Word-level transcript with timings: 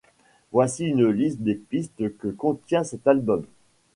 Voici 0.51 0.85
une 0.87 1.09
liste 1.11 1.41
des 1.41 1.53
pistes 1.53 2.17
que 2.17 2.29
contient 2.29 2.83
cet 2.83 3.05
album. 3.05 3.45